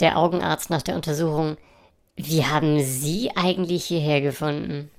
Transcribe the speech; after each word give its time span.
der 0.00 0.18
Augenarzt 0.18 0.70
nach 0.70 0.82
der 0.82 0.96
Untersuchung. 0.96 1.56
Wie 2.16 2.44
haben 2.44 2.80
Sie 2.80 3.30
eigentlich 3.34 3.84
hierher 3.84 4.20
gefunden? 4.20 4.90